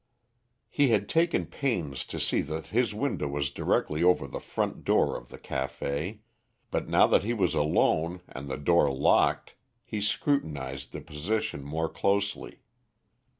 He 0.71 0.87
had 0.87 1.07
taken 1.07 1.45
pains 1.45 2.05
to 2.05 2.19
see 2.19 2.41
that 2.41 2.65
his 2.73 2.91
window 2.91 3.27
was 3.27 3.51
directly 3.51 4.03
over 4.03 4.25
the 4.25 4.39
front 4.39 4.83
door 4.83 5.15
of 5.15 5.29
the 5.29 5.37
café, 5.37 6.21
but 6.71 6.87
now 6.89 7.05
that 7.05 7.23
he 7.23 7.35
was 7.35 7.53
alone 7.53 8.21
and 8.27 8.49
the 8.49 8.57
door 8.57 8.89
locked, 8.91 9.53
he 9.85 10.01
scrutinised 10.01 10.91
the 10.91 11.01
position 11.01 11.63
more 11.63 11.87
closely. 11.87 12.61